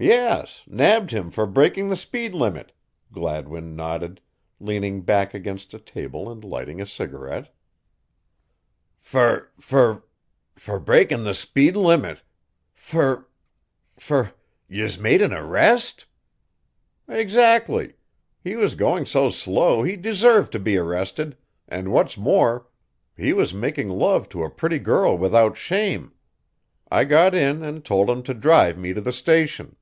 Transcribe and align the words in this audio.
"Yes, 0.00 0.62
nabbed 0.68 1.10
him 1.10 1.32
for 1.32 1.44
breaking 1.44 1.88
the 1.88 1.96
speed 1.96 2.32
limit," 2.32 2.70
Gladwin 3.10 3.74
nodded, 3.74 4.20
leaning 4.60 5.02
back 5.02 5.34
against 5.34 5.74
a 5.74 5.80
table 5.80 6.30
and 6.30 6.44
lighting 6.44 6.80
a 6.80 6.86
cigarette. 6.86 7.52
"Fer, 9.00 9.50
fer, 9.58 10.04
fer 10.54 10.78
breakin' 10.78 11.24
the 11.24 11.34
speed 11.34 11.74
limit; 11.74 12.22
fer, 12.72 13.26
fer 13.96 14.32
yez 14.68 15.00
made 15.00 15.20
an 15.20 15.32
arrest?" 15.32 16.06
"Exactly! 17.08 17.94
He 18.40 18.54
was 18.54 18.76
going 18.76 19.04
so 19.04 19.30
slow 19.30 19.82
he 19.82 19.96
deserved 19.96 20.52
to 20.52 20.60
be 20.60 20.76
arrested, 20.76 21.36
and 21.66 21.90
what's 21.90 22.16
more, 22.16 22.68
he 23.16 23.32
was 23.32 23.52
making 23.52 23.88
love 23.88 24.28
to 24.28 24.44
a 24.44 24.48
pretty 24.48 24.78
girl 24.78 25.18
without 25.18 25.56
shame. 25.56 26.12
I 26.88 27.02
got 27.02 27.34
in 27.34 27.64
and 27.64 27.84
told 27.84 28.08
him 28.08 28.22
to 28.22 28.32
drive 28.34 28.78
me 28.78 28.92
to 28.92 29.00
the 29.00 29.10
station." 29.12 29.74